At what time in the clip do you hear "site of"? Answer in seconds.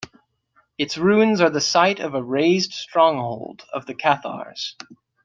1.61-2.15